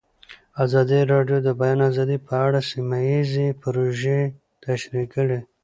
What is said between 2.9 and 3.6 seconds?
ییزې